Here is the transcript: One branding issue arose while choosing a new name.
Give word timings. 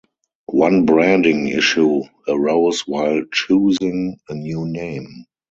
One 0.47 0.87
branding 0.87 1.49
issue 1.49 2.01
arose 2.27 2.87
while 2.87 3.21
choosing 3.31 4.17
a 4.29 4.33
new 4.33 4.65
name. 4.65 5.25